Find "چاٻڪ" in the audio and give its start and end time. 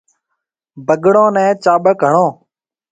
1.63-1.99